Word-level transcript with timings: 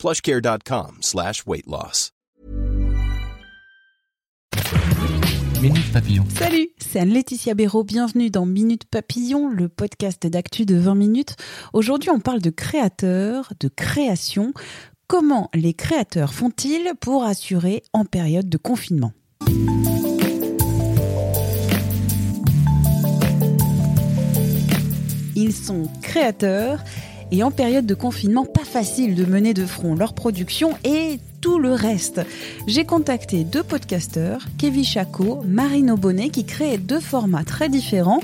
plushcare.com 0.00 0.96
slash 1.02 1.44
weight 1.46 1.66
loss. 1.66 2.10
Minute 5.60 5.92
Papillon. 5.92 6.24
Salut, 6.34 6.70
c'est 6.78 7.00
Anne-Laetitia 7.00 7.52
Béraud. 7.52 7.84
Bienvenue 7.84 8.30
dans 8.30 8.46
Minute 8.46 8.86
Papillon, 8.86 9.50
le 9.50 9.68
podcast 9.68 10.26
d'actu 10.26 10.64
de 10.64 10.76
20 10.76 10.94
minutes. 10.94 11.36
Aujourd'hui, 11.74 12.08
on 12.08 12.18
parle 12.18 12.40
de 12.40 12.48
créateurs, 12.48 13.52
de 13.60 13.68
création. 13.68 14.54
Comment 15.06 15.50
les 15.52 15.74
créateurs 15.74 16.32
font-ils 16.32 16.94
pour 16.98 17.24
assurer 17.24 17.82
en 17.92 18.06
période 18.06 18.48
de 18.48 18.56
confinement? 18.56 19.12
Ils 25.36 25.52
sont 25.52 25.90
créateurs 26.00 26.82
et 27.32 27.42
en 27.42 27.50
période 27.50 27.86
de 27.86 27.94
confinement, 27.94 28.44
pas 28.44 28.64
facile 28.64 29.14
de 29.14 29.24
mener 29.24 29.54
de 29.54 29.66
front 29.66 29.94
leur 29.94 30.12
production 30.14 30.72
et 30.84 31.20
tout 31.40 31.58
le 31.58 31.72
reste. 31.72 32.20
J'ai 32.66 32.84
contacté 32.84 33.44
deux 33.44 33.62
podcasteurs, 33.62 34.46
Kevin 34.58 34.84
Chaco, 34.84 35.42
Marine 35.46 35.94
Bonnet, 35.94 36.28
qui 36.28 36.44
créent 36.44 36.78
deux 36.78 37.00
formats 37.00 37.44
très 37.44 37.68
différents. 37.68 38.20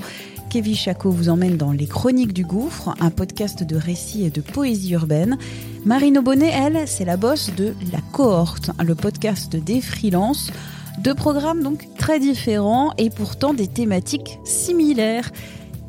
Kevin 0.49 0.75
Chaco 0.75 1.09
vous 1.09 1.29
emmène 1.29 1.57
dans 1.57 1.71
Les 1.71 1.87
Chroniques 1.87 2.33
du 2.33 2.45
Gouffre, 2.45 2.95
un 2.99 3.09
podcast 3.09 3.63
de 3.63 3.75
récits 3.75 4.23
et 4.23 4.29
de 4.29 4.41
poésie 4.41 4.93
urbaine. 4.93 5.37
Marine 5.85 6.19
Bonnet, 6.19 6.51
elle, 6.53 6.87
c'est 6.87 7.05
la 7.05 7.17
bosse 7.17 7.51
de 7.55 7.73
La 7.91 7.99
Cohorte, 8.13 8.71
le 8.83 8.95
podcast 8.95 9.55
des 9.55 9.81
freelances. 9.81 10.51
Deux 10.99 11.15
programmes 11.15 11.61
donc 11.61 11.85
très 11.97 12.19
différents 12.19 12.93
et 12.97 13.09
pourtant 13.09 13.53
des 13.53 13.67
thématiques 13.67 14.39
similaires. 14.45 15.31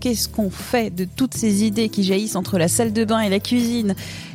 Qu'est-ce 0.00 0.28
qu'on 0.28 0.50
fait 0.50 0.94
de 0.94 1.04
toutes 1.04 1.34
ces 1.34 1.64
idées 1.64 1.88
qui 1.88 2.04
jaillissent 2.04 2.36
entre 2.36 2.58
la 2.58 2.68
salle 2.68 2.92
de 2.92 3.04
bain 3.04 3.20
et 3.20 3.28
la 3.28 3.40
cuisine? 3.40 3.94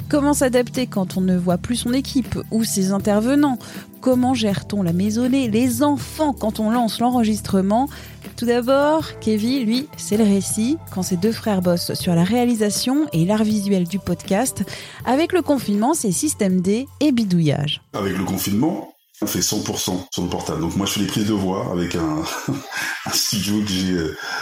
Comment 0.09 0.33
s'adapter 0.33 0.87
quand 0.87 1.17
on 1.17 1.21
ne 1.21 1.37
voit 1.37 1.57
plus 1.57 1.77
son 1.77 1.93
équipe 1.93 2.37
ou 2.51 2.63
ses 2.63 2.91
intervenants? 2.91 3.57
Comment 4.01 4.33
gère-t-on 4.33 4.83
la 4.83 4.91
maisonnée, 4.91 5.49
les 5.49 5.81
enfants 5.81 6.33
quand 6.33 6.59
on 6.59 6.69
lance 6.69 6.99
l'enregistrement? 6.99 7.87
Tout 8.35 8.45
d'abord, 8.45 9.05
Kevin, 9.21 9.63
lui, 9.63 9.87
c'est 9.95 10.17
le 10.17 10.25
récit 10.25 10.77
quand 10.91 11.03
ses 11.03 11.17
deux 11.17 11.31
frères 11.31 11.61
bossent 11.61 11.93
sur 11.93 12.13
la 12.13 12.23
réalisation 12.23 13.07
et 13.13 13.25
l'art 13.25 13.43
visuel 13.43 13.87
du 13.87 13.99
podcast. 13.99 14.63
Avec 15.05 15.31
le 15.31 15.41
confinement, 15.41 15.93
c'est 15.93 16.11
système 16.11 16.61
D 16.61 16.87
et 16.99 17.11
bidouillage. 17.11 17.81
Avec 17.93 18.17
le 18.17 18.25
confinement, 18.25 18.92
on 19.21 19.27
fait 19.27 19.39
100% 19.39 20.07
sur 20.11 20.23
le 20.23 20.29
portable. 20.29 20.61
Donc 20.61 20.75
moi 20.75 20.85
je 20.85 20.93
fais 20.93 20.99
les 21.01 21.07
prises 21.07 21.27
de 21.27 21.33
voix 21.33 21.71
avec 21.71 21.95
un, 21.95 22.23
studio 23.13 23.61
que 23.61 23.67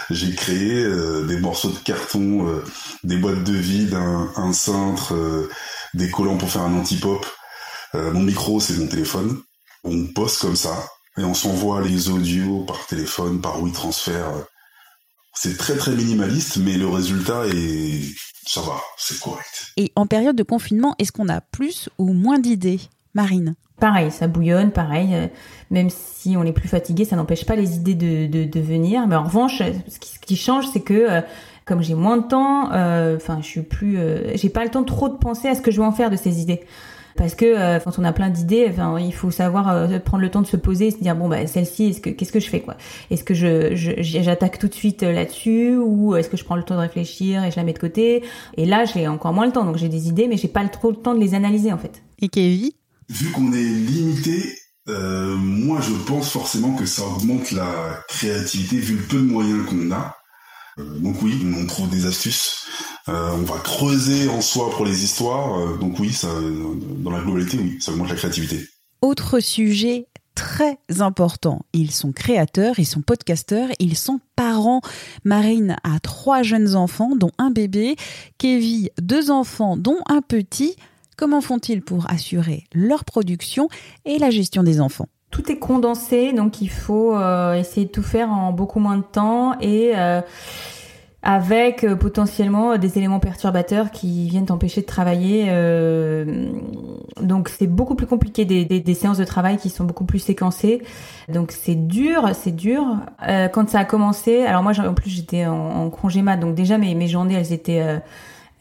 j'ai 0.10 0.28
euh, 0.28 0.36
créé, 0.36 0.84
euh, 0.84 1.26
des 1.26 1.40
morceaux 1.40 1.70
de 1.70 1.78
carton, 1.80 2.48
euh, 2.48 2.64
des 3.04 3.18
boîtes 3.18 3.44
de 3.44 3.54
vide, 3.54 3.94
un, 3.94 4.54
cintre, 4.54 5.14
des 5.94 6.10
collants 6.10 6.38
pour 6.38 6.50
faire 6.50 6.64
un 6.64 6.74
anti-pop. 6.74 7.26
Mon 7.94 8.22
micro 8.22 8.60
c'est 8.60 8.78
mon 8.78 8.88
téléphone. 8.88 9.42
On 9.84 10.08
poste 10.08 10.40
comme 10.42 10.56
ça 10.56 10.88
et 11.18 11.24
on 11.24 11.34
s'envoie 11.34 11.82
les 11.82 12.10
audios 12.10 12.64
par 12.66 12.86
téléphone, 12.86 13.42
par 13.42 13.62
WeTransfer. 13.62 14.26
C'est 15.34 15.58
très 15.58 15.76
très 15.76 15.92
minimaliste, 15.92 16.58
mais 16.58 16.78
le 16.78 16.88
résultat 16.88 17.46
est 17.48 18.02
ça 18.48 18.62
va, 18.62 18.82
c'est 18.98 19.20
correct. 19.20 19.72
Et 19.78 19.92
en 19.96 20.08
période 20.08 20.36
de 20.36 20.44
confinement, 20.44 20.96
est-ce 21.00 21.12
qu'on 21.12 21.30
a 21.30 21.42
plus 21.42 21.90
ou 21.98 22.14
moins 22.14 22.40
d'idées? 22.40 22.80
Marine 23.14 23.56
Pareil, 23.80 24.12
ça 24.12 24.28
bouillonne, 24.28 24.72
pareil. 24.72 25.10
euh, 25.14 25.28
même 25.72 25.90
si 25.90 26.36
on 26.38 26.44
est 26.44 26.52
plus 26.52 26.68
fatigué, 26.70 27.04
ça 27.04 27.16
n'empêche 27.16 27.46
pas 27.46 27.56
les 27.56 27.76
idées 27.78 27.96
de, 27.96 28.28
de, 28.28 28.44
de 28.46 28.60
venir. 28.60 29.08
Mais 29.08 29.16
en 29.16 29.24
revanche, 29.24 29.58
ce 29.88 29.98
qui, 30.00 30.10
ce 30.10 30.20
qui 30.20 30.36
change, 30.36 30.66
c'est 30.72 30.82
que 30.82 30.94
euh, 30.94 31.22
comme 31.66 31.82
j'ai 31.82 31.96
moins 31.96 32.18
de 32.18 32.28
temps, 32.28 32.72
euh, 32.74 33.16
enfin, 33.16 33.40
je 33.42 33.48
suis 33.48 33.62
plus, 33.62 33.98
euh, 33.98 34.36
j'ai 34.36 34.50
pas 34.50 34.64
le 34.64 34.70
temps 34.70 34.84
trop 34.84 35.10
de 35.10 35.16
penser 35.16 35.48
à 35.48 35.56
ce 35.56 35.62
que 35.62 35.72
je 35.72 35.80
vais 35.82 35.86
en 35.88 35.92
faire 35.92 36.12
de 36.12 36.16
ces 36.16 36.42
idées. 36.42 36.62
Parce 37.18 37.34
que 37.36 37.46
euh, 37.46 37.80
quand 37.80 37.98
on 38.00 38.04
a 38.06 38.14
plein 38.14 38.30
d'idées, 38.30 38.68
enfin, 38.70 38.98
il 39.00 39.14
faut 39.14 39.32
savoir 39.32 39.70
euh, 39.70 40.00
prendre 40.00 40.22
le 40.22 40.30
temps 40.32 40.42
de 40.42 40.48
se 40.48 40.56
poser 40.58 40.88
et 40.88 40.92
se 40.92 41.00
dire 41.00 41.16
bon 41.16 41.28
bah 41.28 41.46
celle-ci, 41.48 41.88
est-ce 41.88 42.00
que 42.02 42.10
qu'est-ce 42.10 42.32
que 42.32 42.40
je 42.40 42.50
fais 42.50 42.62
quoi? 42.62 42.76
Est-ce 43.10 43.24
que 43.26 43.34
je 43.34 43.76
je- 43.76 43.92
j'attaque 44.00 44.60
tout 44.60 44.68
de 44.70 44.74
suite 44.74 45.04
euh, 45.04 45.12
là-dessus 45.12 45.76
ou 45.76 46.16
est-ce 46.16 46.30
que 46.30 46.38
je 46.38 46.46
prends 46.46 46.56
le 46.56 46.64
temps 46.64 46.76
de 46.76 46.80
réfléchir 46.80 47.44
et 47.44 47.52
je 47.52 47.58
la 47.58 47.64
mets 47.64 47.74
de 47.74 47.80
côté? 47.80 48.24
Et 48.56 48.66
là, 48.66 48.86
j'ai 48.86 49.08
encore 49.10 49.34
moins 49.34 49.46
le 49.46 49.52
temps, 49.52 49.66
donc 49.66 49.76
j'ai 49.78 49.90
des 49.90 50.08
idées, 50.08 50.28
mais 50.28 50.38
j'ai 50.38 50.48
pas 50.48 50.64
le- 50.64 50.70
trop 50.70 50.90
le 50.92 50.96
temps 50.96 51.14
de 51.14 51.20
les 51.20 51.34
analyser 51.36 51.74
en 51.74 51.78
fait. 51.78 52.02
Et 52.22 52.30
Kevin 52.30 52.70
Vu 53.12 53.30
qu'on 53.32 53.52
est 53.52 53.62
limité, 53.62 54.58
euh, 54.88 55.36
moi 55.36 55.82
je 55.82 55.94
pense 56.06 56.32
forcément 56.32 56.76
que 56.76 56.86
ça 56.86 57.04
augmente 57.06 57.52
la 57.52 58.02
créativité 58.08 58.78
vu 58.78 58.96
le 58.96 59.04
peu 59.04 59.18
de 59.18 59.26
moyens 59.26 59.66
qu'on 59.70 59.92
a. 59.92 60.16
Euh, 60.80 60.98
donc 61.00 61.22
oui, 61.22 61.38
on 61.58 61.66
trouve 61.68 61.90
des 61.90 62.06
astuces. 62.06 62.68
Euh, 63.10 63.32
on 63.34 63.42
va 63.42 63.60
creuser 63.60 64.30
en 64.30 64.40
soi 64.40 64.70
pour 64.72 64.86
les 64.86 65.04
histoires. 65.04 65.78
Donc 65.80 66.00
oui, 66.00 66.18
dans 67.00 67.12
la 67.12 67.20
globalité, 67.20 67.58
oui, 67.58 67.82
ça 67.82 67.92
augmente 67.92 68.08
la 68.10 68.16
créativité. 68.16 68.66
Autre 69.02 69.42
sujet 69.42 70.08
très 70.34 70.80
important. 71.00 71.66
Ils 71.74 71.92
sont 71.92 72.14
créateurs, 72.14 72.80
ils 72.80 72.86
sont 72.86 73.02
podcasteurs, 73.02 73.68
ils 73.80 73.98
sont 73.98 74.22
parents. 74.38 74.80
Marine 75.26 75.76
a 75.84 76.00
trois 76.00 76.44
jeunes 76.44 76.78
enfants, 76.78 77.18
dont 77.18 77.32
un 77.38 77.52
bébé. 77.52 77.98
Kevin, 78.38 78.88
deux 79.02 79.32
enfants, 79.32 79.76
dont 79.76 80.00
un 80.08 80.22
petit. 80.22 80.78
Comment 81.22 81.42
font-ils 81.42 81.84
pour 81.84 82.10
assurer 82.10 82.64
leur 82.74 83.06
production 83.06 83.70
et 84.06 84.18
la 84.18 84.32
gestion 84.32 84.64
des 84.64 84.82
enfants? 84.82 85.06
Tout 85.30 85.52
est 85.52 85.60
condensé, 85.60 86.34
donc 86.34 86.62
il 86.62 86.70
faut 86.72 87.16
euh, 87.16 87.54
essayer 87.54 87.86
de 87.86 87.92
tout 87.92 88.02
faire 88.02 88.32
en 88.32 88.52
beaucoup 88.52 88.80
moins 88.80 88.98
de 88.98 89.04
temps 89.04 89.54
et 89.60 89.92
euh, 89.94 90.22
avec 91.22 91.84
euh, 91.84 91.96
potentiellement 91.96 92.76
des 92.80 92.98
éléments 92.98 93.20
perturbateurs 93.20 93.92
qui 93.92 94.30
viennent 94.30 94.48
t'empêcher 94.48 94.82
de 94.82 94.88
travailler. 94.88 95.46
donc 97.22 97.50
c'est 97.50 97.68
beaucoup 97.68 97.94
plus 97.94 98.08
compliqué 98.08 98.44
des, 98.46 98.94
séances 98.96 99.20
de 99.20 99.24
travail 99.24 99.58
qui 99.58 99.70
sont 99.70 99.84
beaucoup 99.84 100.06
plus 100.06 100.18
séquencées. 100.18 100.82
Donc 101.30 101.52
c'est 101.52 101.76
dur, 101.76 102.32
c'est 102.34 102.56
dur. 102.56 102.84
Quand 103.54 103.70
ça 103.70 103.78
a 103.78 103.86
commencé, 103.86 104.42
alors 104.42 104.64
moi 104.64 104.72
en 104.80 104.96
plus 104.96 105.12
j'étais 105.12 105.46
en, 105.46 105.84
en 105.84 105.90
congé 105.92 106.24
mat, 106.24 106.38
donc 106.38 106.56
déjà 106.56 106.80
mes, 106.80 107.08
journées 107.08 107.36
elles 107.36 107.54
étaient 107.54 108.02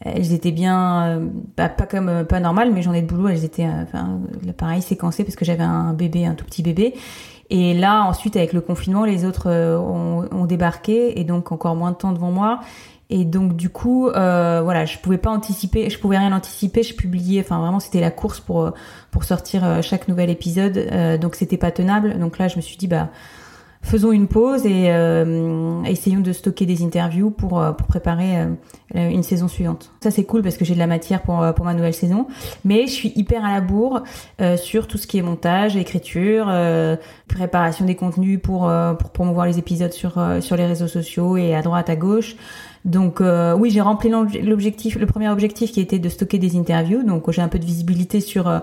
elles 0.03 0.33
étaient 0.33 0.51
bien 0.51 1.05
euh, 1.05 1.27
pas 1.55 1.69
comme 1.69 2.09
euh, 2.09 2.23
pas 2.23 2.39
normal 2.39 2.71
mes 2.71 2.81
journées 2.81 3.01
de 3.01 3.07
boulot 3.07 3.27
elles 3.29 3.45
étaient 3.45 3.65
euh, 3.65 3.83
enfin 3.83 4.19
pareil 4.57 4.81
parce 4.99 5.35
que 5.35 5.45
j'avais 5.45 5.63
un 5.63 5.93
bébé 5.93 6.25
un 6.25 6.35
tout 6.35 6.45
petit 6.45 6.63
bébé. 6.63 6.93
Et 7.49 7.73
là 7.73 8.03
ensuite 8.03 8.37
avec 8.37 8.53
le 8.53 8.61
confinement 8.61 9.03
les 9.03 9.25
autres 9.25 9.47
euh, 9.47 9.77
ont, 9.77 10.27
ont 10.31 10.45
débarqué 10.45 11.19
et 11.19 11.23
donc 11.23 11.51
encore 11.51 11.75
moins 11.75 11.91
de 11.91 11.97
temps 11.97 12.13
devant 12.13 12.31
moi. 12.31 12.61
Et 13.09 13.25
donc 13.25 13.57
du 13.57 13.69
coup 13.69 14.09
voilà 14.09 14.85
je 14.85 14.97
pouvais 14.97 15.17
pas 15.17 15.29
anticiper 15.29 15.89
je 15.89 15.99
pouvais 15.99 16.17
rien 16.17 16.31
anticiper. 16.31 16.81
Je 16.81 16.95
publiais 16.95 17.41
enfin 17.41 17.59
vraiment 17.59 17.81
c'était 17.81 17.99
la 17.99 18.09
course 18.11 18.39
pour 18.39 18.71
pour 19.11 19.25
sortir 19.25 19.83
chaque 19.83 20.07
nouvel 20.07 20.29
épisode. 20.29 21.19
Donc 21.19 21.35
c'était 21.35 21.57
pas 21.57 21.71
tenable. 21.71 22.17
Donc 22.19 22.37
là 22.37 22.47
je 22.47 22.55
me 22.55 22.61
suis 22.61 22.77
dit 22.77 22.87
bah 22.87 23.09
faisons 23.83 24.11
une 24.11 24.27
pause 24.27 24.65
et 24.65 24.91
euh, 24.91 25.83
essayons 25.83 26.21
de 26.21 26.31
stocker 26.31 26.65
des 26.65 26.83
interviews 26.83 27.31
pour, 27.31 27.59
euh, 27.59 27.71
pour 27.71 27.87
préparer 27.87 28.37
euh, 28.37 29.09
une 29.09 29.23
saison 29.23 29.47
suivante. 29.47 29.91
Ça 30.01 30.11
c'est 30.11 30.23
cool 30.23 30.43
parce 30.43 30.55
que 30.55 30.65
j'ai 30.65 30.75
de 30.75 30.79
la 30.79 30.87
matière 30.87 31.21
pour, 31.23 31.41
euh, 31.41 31.51
pour 31.51 31.65
ma 31.65 31.73
nouvelle 31.73 31.93
saison, 31.93 32.27
mais 32.63 32.85
je 32.87 32.91
suis 32.91 33.11
hyper 33.15 33.43
à 33.43 33.51
la 33.51 33.59
bourre 33.59 34.03
euh, 34.39 34.55
sur 34.55 34.87
tout 34.87 34.97
ce 34.97 35.07
qui 35.07 35.17
est 35.17 35.21
montage, 35.23 35.75
écriture, 35.75 36.53
préparation 37.27 37.85
des 37.85 37.95
contenus 37.95 38.39
pour, 38.41 38.71
pour 38.99 39.09
promouvoir 39.09 39.45
les 39.45 39.57
épisodes 39.57 39.93
sur, 39.93 40.13
sur 40.41 40.55
les 40.55 40.65
réseaux 40.65 40.87
sociaux 40.87 41.37
et 41.37 41.55
à 41.55 41.61
droite, 41.61 41.89
à 41.89 41.95
gauche. 41.95 42.35
Donc 42.85 43.19
euh, 43.19 43.55
oui, 43.55 43.71
j'ai 43.71 43.81
rempli 43.81 44.09
l'obj- 44.09 44.41
l'objectif, 44.43 44.95
le 44.95 45.05
premier 45.05 45.29
objectif 45.29 45.71
qui 45.71 45.81
était 45.81 45.99
de 45.99 46.09
stocker 46.09 46.39
des 46.39 46.55
interviews, 46.55 47.03
donc 47.03 47.29
j'ai 47.31 47.41
un 47.41 47.47
peu 47.47 47.59
de 47.59 47.65
visibilité 47.65 48.21
sur, 48.21 48.61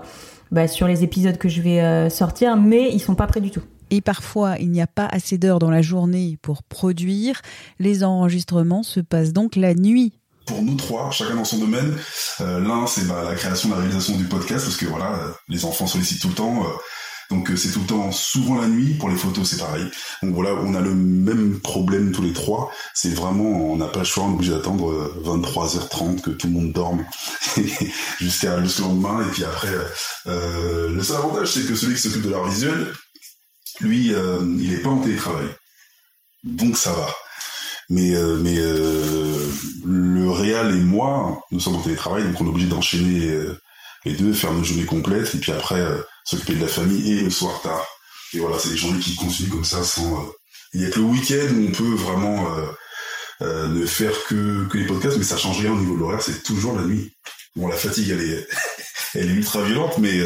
bah, 0.51 0.67
sur 0.67 0.87
les 0.87 1.03
épisodes 1.03 1.37
que 1.37 1.49
je 1.49 1.61
vais 1.61 2.09
sortir, 2.09 2.55
mais 2.57 2.89
ils 2.91 2.99
sont 2.99 3.15
pas 3.15 3.27
prêts 3.27 3.41
du 3.41 3.51
tout. 3.51 3.61
Et 3.91 4.01
parfois, 4.01 4.57
il 4.59 4.69
n'y 4.71 4.81
a 4.81 4.87
pas 4.87 5.07
assez 5.11 5.37
d'heures 5.37 5.59
dans 5.59 5.71
la 5.71 5.81
journée 5.81 6.37
pour 6.41 6.63
produire. 6.63 7.41
Les 7.79 8.03
enregistrements 8.03 8.83
se 8.83 8.99
passent 8.99 9.33
donc 9.33 9.55
la 9.55 9.73
nuit. 9.73 10.13
Pour 10.45 10.63
nous 10.63 10.75
trois, 10.75 11.11
chacun 11.11 11.35
dans 11.35 11.45
son 11.45 11.59
domaine, 11.59 11.95
euh, 12.41 12.59
l'un 12.59 12.87
c'est 12.87 13.07
bah, 13.07 13.23
la 13.23 13.35
création, 13.35 13.69
la 13.69 13.75
réalisation 13.75 14.17
du 14.17 14.23
podcast 14.23 14.65
parce 14.65 14.77
que 14.77 14.87
voilà, 14.87 15.13
euh, 15.13 15.31
les 15.47 15.63
enfants 15.63 15.85
sollicitent 15.85 16.21
tout 16.21 16.29
le 16.29 16.33
temps. 16.33 16.63
euh, 16.63 16.69
Donc 17.29 17.51
c'est 17.55 17.71
tout 17.71 17.81
le 17.81 17.85
temps 17.85 18.11
souvent 18.11 18.59
la 18.59 18.67
nuit. 18.67 18.95
Pour 18.95 19.09
les 19.09 19.15
photos, 19.15 19.47
c'est 19.47 19.59
pareil. 19.59 19.85
Donc 20.23 20.33
voilà, 20.33 20.55
on 20.55 20.73
a 20.73 20.81
le 20.81 20.95
même 20.95 21.59
problème 21.59 22.11
tous 22.11 22.23
les 22.23 22.33
trois. 22.33 22.71
C'est 22.95 23.13
vraiment, 23.13 23.43
on 23.71 23.77
n'a 23.77 23.85
pas 23.85 23.99
le 23.99 24.05
choix, 24.05 24.23
on 24.23 24.31
est 24.31 24.33
obligé 24.33 24.51
d'attendre 24.51 24.91
23h30 25.23 26.17
euh, 26.17 26.21
que 26.21 26.31
tout 26.31 26.47
le 26.47 26.53
monde 26.53 26.71
dorme 26.73 27.05
jusqu'à 28.19 28.59
jusqu'au 28.63 28.83
lendemain. 28.83 29.21
Et 29.27 29.31
puis 29.31 29.43
après, 29.43 29.69
le 30.25 31.01
seul 31.03 31.17
avantage, 31.17 31.53
c'est 31.53 31.67
que 31.67 31.75
celui 31.75 31.93
qui 31.93 32.01
s'occupe 32.01 32.23
de 32.23 32.29
l'art 32.31 32.47
visuel, 32.49 32.87
lui, 33.81 34.13
euh, 34.13 34.39
il 34.59 34.73
est 34.73 34.81
pas 34.81 34.89
en 34.89 34.99
télétravail. 34.99 35.47
Donc 36.43 36.77
ça 36.77 36.91
va. 36.91 37.13
Mais, 37.89 38.13
euh, 38.15 38.37
euh, 38.45 39.47
le 39.85 40.29
Réal 40.29 40.75
et 40.75 40.81
moi, 40.81 41.41
nous 41.51 41.59
sommes 41.59 41.75
en 41.75 41.81
télétravail, 41.81 42.23
donc 42.23 42.39
on 42.39 42.45
est 42.45 42.49
obligé 42.49 42.67
d'enchaîner 42.67 43.35
les 44.05 44.13
deux, 44.13 44.31
faire 44.33 44.53
nos 44.53 44.63
journées 44.63 44.85
complètes, 44.85 45.33
et 45.33 45.39
puis 45.39 45.51
après 45.51 45.83
s'occuper 46.23 46.53
de 46.53 46.61
la 46.61 46.67
famille 46.67 47.19
et 47.19 47.21
le 47.21 47.29
soir 47.29 47.59
tard. 47.61 47.85
Et 48.33 48.39
voilà, 48.39 48.59
c'est 48.59 48.69
des 48.69 48.77
journées 48.77 48.99
qui 48.99 49.15
continuent 49.15 49.49
comme 49.49 49.65
ça 49.65 49.83
sans... 49.83 50.31
il 50.73 50.81
y 50.81 50.85
a 50.85 50.89
que 50.91 50.99
le 50.99 51.05
week-end 51.05 51.51
où 51.51 51.67
on 51.67 51.71
peut 51.71 51.95
vraiment 51.95 52.47
ne 53.41 53.85
faire 53.87 54.13
que, 54.25 54.67
que 54.67 54.77
les 54.77 54.85
podcasts, 54.85 55.17
mais 55.17 55.23
ça 55.23 55.37
change 55.37 55.59
rien 55.59 55.71
au 55.71 55.79
niveau 55.79 55.95
de 55.95 55.99
l'horaire, 55.99 56.21
c'est 56.21 56.43
toujours 56.43 56.77
la 56.77 56.83
nuit. 56.83 57.11
Bon, 57.55 57.67
la 57.67 57.75
fatigue, 57.75 58.09
elle 58.09 58.21
est, 58.21 58.47
elle 59.15 59.31
est 59.31 59.33
ultra 59.33 59.63
violente, 59.63 59.97
mais 59.97 60.21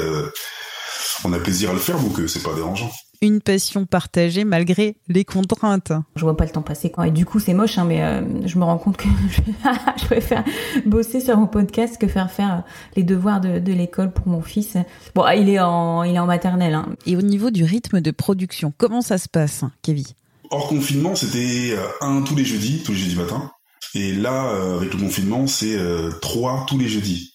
on 1.24 1.32
a 1.32 1.40
plaisir 1.40 1.70
à 1.70 1.74
le 1.74 1.80
faire, 1.80 1.98
donc 1.98 2.20
c'est 2.28 2.44
pas 2.44 2.54
dérangeant 2.54 2.92
une 3.26 3.42
passion 3.42 3.86
partagée 3.86 4.44
malgré 4.44 4.98
les 5.08 5.26
contraintes. 5.26 5.92
Je 6.16 6.22
vois 6.22 6.36
pas 6.36 6.46
le 6.46 6.52
temps 6.52 6.62
passer 6.62 6.92
quoi. 6.92 7.08
Et 7.08 7.12
du 7.12 7.26
coup, 7.26 7.40
c'est 7.40 7.54
moche, 7.54 7.78
hein, 7.78 7.86
mais 7.86 8.04
euh, 8.04 8.22
je 8.46 8.58
me 8.58 8.64
rends 8.64 8.78
compte 8.78 8.98
que 8.98 9.08
je 9.98 10.06
préfère 10.06 10.44
bosser 10.86 11.20
sur 11.20 11.38
mon 11.38 11.48
podcast 11.48 11.98
que 12.00 12.08
faire 12.08 12.30
faire 12.30 12.64
les 12.96 13.04
devoirs 13.04 13.42
de, 13.42 13.74
l'école 13.74 14.12
pour 14.12 14.28
mon 14.28 14.42
fils. 14.42 14.78
Bon, 15.16 15.26
il 15.30 15.50
est 15.50 15.60
en, 15.60 16.04
il 16.04 16.16
est 16.16 16.20
en 16.20 16.26
maternelle. 16.26 16.76
Hein. 16.76 16.90
Et 17.06 17.16
au 17.16 17.22
niveau 17.22 17.50
du 17.50 17.64
rythme 17.64 18.02
de 18.02 18.12
production, 18.12 18.74
comment 18.78 19.02
ça 19.02 19.18
se 19.18 19.30
passe, 19.30 19.64
Kevin? 19.82 20.06
Hors 20.52 20.68
confinement, 20.68 21.16
c'était 21.16 21.72
euh, 21.72 21.88
un 22.02 22.22
tous 22.22 22.36
les 22.36 22.46
jeudis, 22.46 22.84
tous 22.84 22.92
les 22.92 23.00
jeudis 23.00 23.16
matin. 23.16 23.52
Et 23.96 24.14
là, 24.14 24.48
euh, 24.50 24.78
avec 24.78 24.94
le 24.94 25.00
confinement, 25.00 25.48
c'est 25.48 25.78
trois 26.22 26.66
tous 26.68 26.78
les 26.78 26.88
jeudis. 26.88 27.34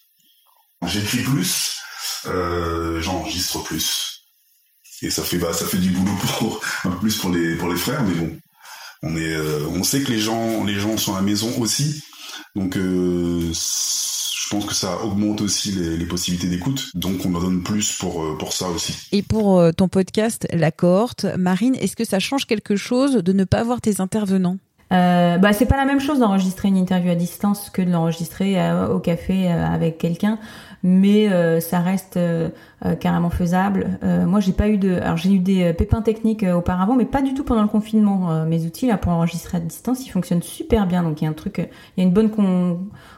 J'écris 0.85 1.23
plus, 1.23 1.81
j'enregistre 3.01 3.63
plus 3.63 4.08
et 5.01 5.09
ça 5.09 5.23
fait 5.23 5.37
bah 5.37 5.53
ça 5.53 5.65
fait 5.65 5.77
du 5.77 5.89
boulot 5.89 6.11
pour 6.37 6.61
un 6.85 6.89
peu 6.91 6.97
plus 6.99 7.17
pour 7.17 7.29
les 7.29 7.55
pour 7.55 7.69
les 7.69 7.77
frères 7.77 8.03
mais 8.03 8.13
bon. 8.15 8.35
On 9.01 9.15
est 9.15 9.33
euh, 9.33 9.65
on 9.69 9.83
sait 9.83 10.01
que 10.01 10.11
les 10.11 10.19
gens 10.19 10.63
les 10.65 10.75
gens 10.75 10.97
sont 10.97 11.13
à 11.13 11.17
la 11.17 11.21
maison 11.21 11.49
aussi. 11.59 12.03
Donc 12.55 12.75
euh, 12.75 13.51
je 13.53 14.49
pense 14.49 14.65
que 14.65 14.73
ça 14.73 15.01
augmente 15.03 15.41
aussi 15.41 15.71
les, 15.71 15.95
les 15.95 16.05
possibilités 16.05 16.49
d'écoute. 16.49 16.89
Donc 16.95 17.25
on 17.25 17.33
en 17.35 17.39
donne 17.39 17.63
plus 17.63 17.93
pour 17.93 18.23
euh, 18.23 18.37
pour 18.37 18.51
ça 18.51 18.67
aussi. 18.67 18.93
Et 19.11 19.21
pour 19.21 19.63
ton 19.75 19.87
podcast 19.87 20.47
la 20.51 20.71
cohorte 20.71 21.25
Marine 21.37 21.75
est-ce 21.75 21.95
que 21.95 22.05
ça 22.05 22.19
change 22.19 22.45
quelque 22.45 22.75
chose 22.75 23.15
de 23.15 23.33
ne 23.33 23.45
pas 23.45 23.63
voir 23.63 23.79
tes 23.79 24.01
intervenants? 24.01 24.57
Euh, 24.91 25.37
bah 25.37 25.53
c'est 25.53 25.67
pas 25.67 25.77
la 25.77 25.85
même 25.85 26.01
chose 26.01 26.19
d'enregistrer 26.19 26.67
une 26.67 26.77
interview 26.77 27.11
à 27.11 27.15
distance 27.15 27.69
que 27.69 27.81
de 27.83 27.91
l'enregistrer 27.91 28.57
au 28.89 28.99
café 28.99 29.47
avec 29.47 29.99
quelqu'un 29.99 30.39
mais 30.83 31.29
euh, 31.29 31.59
ça 31.59 31.79
reste 31.79 32.17
euh, 32.17 32.49
euh, 32.85 32.95
carrément 32.95 33.29
faisable. 33.29 33.99
moi, 34.01 34.39
j'ai 34.39 34.53
pas 34.53 34.69
eu 34.69 34.77
de, 34.77 34.95
alors 34.95 35.17
j'ai 35.17 35.33
eu 35.33 35.39
des 35.39 35.73
pépins 35.73 36.01
techniques 36.01 36.43
auparavant, 36.43 36.95
mais 36.95 37.05
pas 37.05 37.21
du 37.21 37.33
tout 37.33 37.43
pendant 37.43 37.61
le 37.61 37.67
confinement. 37.67 38.45
mes 38.45 38.65
outils 38.65 38.87
là 38.87 38.97
pour 38.97 39.11
enregistrer 39.11 39.57
à 39.57 39.61
distance, 39.61 40.05
ils 40.05 40.09
fonctionnent 40.09 40.41
super 40.41 40.87
bien. 40.87 41.03
Donc 41.03 41.21
il 41.21 41.25
y 41.25 41.27
a 41.27 41.29
un 41.29 41.33
truc, 41.33 41.57
il 41.57 42.01
y 42.01 42.03
a 42.03 42.07
une 42.07 42.13
bonne 42.13 42.31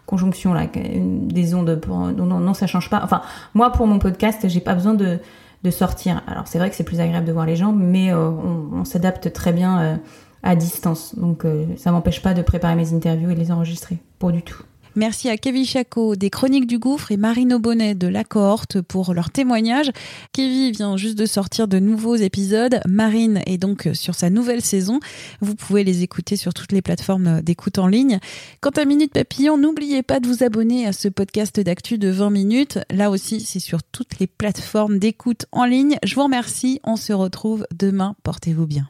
conjonction 0.05 0.53
là, 0.53 0.65
des 0.65 1.53
ondes. 1.53 1.75
Pour, 1.75 1.97
non, 1.97 2.25
non, 2.25 2.39
non, 2.39 2.53
ça 2.53 2.67
change 2.67 2.89
pas. 2.89 3.01
Enfin, 3.03 3.21
moi 3.53 3.71
pour 3.71 3.87
mon 3.87 3.99
podcast, 3.99 4.47
j'ai 4.47 4.61
pas 4.61 4.73
besoin 4.73 4.93
de 4.93 5.19
de 5.63 5.69
sortir. 5.69 6.23
Alors 6.27 6.47
c'est 6.47 6.57
vrai 6.57 6.71
que 6.71 6.75
c'est 6.75 6.83
plus 6.83 6.99
agréable 6.99 7.27
de 7.27 7.31
voir 7.31 7.45
les 7.45 7.55
gens, 7.55 7.71
mais 7.71 8.11
on, 8.13 8.83
s'adapte 8.83 9.31
très 9.31 9.53
bien 9.53 9.99
à 10.41 10.55
distance. 10.55 11.15
Donc 11.15 11.45
ça 11.77 11.91
m'empêche 11.91 12.21
pas 12.21 12.33
de 12.33 12.41
préparer 12.41 12.75
mes 12.75 12.93
interviews 12.93 13.29
et 13.29 13.35
les 13.35 13.51
enregistrer. 13.51 13.97
Pour 14.17 14.31
du 14.31 14.41
tout. 14.41 14.63
Merci 14.95 15.29
à 15.29 15.38
Kevin 15.38 15.65
Chaco 15.65 16.15
des 16.15 16.29
Chroniques 16.29 16.67
du 16.67 16.77
Gouffre 16.77 17.11
et 17.11 17.17
Marine 17.17 17.57
Bonnet 17.57 17.95
de 17.95 18.07
la 18.07 18.23
cohorte 18.23 18.81
pour 18.81 19.13
leur 19.13 19.29
témoignage. 19.29 19.91
Kevin 20.33 20.71
vient 20.71 20.97
juste 20.97 21.17
de 21.17 21.25
sortir 21.25 21.67
de 21.67 21.79
nouveaux 21.79 22.15
épisodes. 22.15 22.81
Marine 22.88 23.41
est 23.45 23.57
donc 23.57 23.89
sur 23.93 24.15
sa 24.15 24.29
nouvelle 24.29 24.61
saison. 24.61 24.99
Vous 25.39 25.55
pouvez 25.55 25.83
les 25.83 26.03
écouter 26.03 26.35
sur 26.35 26.53
toutes 26.53 26.71
les 26.71 26.81
plateformes 26.81 27.41
d'écoute 27.41 27.77
en 27.77 27.88
ligne. 27.88 28.19
Quant 28.59 28.71
à 28.71 28.85
Minute 28.85 29.13
Papillon, 29.13 29.57
n'oubliez 29.57 30.03
pas 30.03 30.19
de 30.19 30.27
vous 30.27 30.43
abonner 30.43 30.85
à 30.85 30.94
ce 30.94 31.07
podcast 31.07 31.59
d'actu 31.59 31.97
de 31.97 32.09
20 32.09 32.29
minutes. 32.29 32.79
Là 32.91 33.09
aussi, 33.09 33.39
c'est 33.39 33.59
sur 33.59 33.83
toutes 33.83 34.19
les 34.19 34.27
plateformes 34.27 34.99
d'écoute 34.99 35.45
en 35.51 35.65
ligne. 35.65 35.97
Je 36.03 36.15
vous 36.15 36.23
remercie. 36.23 36.79
On 36.83 36.97
se 36.97 37.13
retrouve 37.13 37.65
demain. 37.73 38.15
Portez-vous 38.23 38.67
bien. 38.67 38.89